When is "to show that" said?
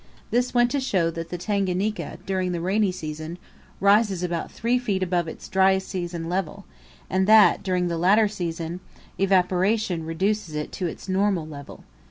0.71-1.29